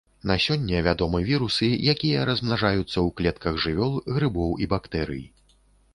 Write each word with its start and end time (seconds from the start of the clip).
На 0.29 0.35
сёння 0.43 0.79
вядомы 0.87 1.19
вірусы, 1.27 1.69
якія 1.93 2.23
размнажаюцца 2.31 2.85
ў 3.05 3.09
клетках 3.21 3.61
жывёл, 3.67 3.93
грыбоў 4.17 4.59
і 4.65 4.71
бактэрый. 4.73 5.23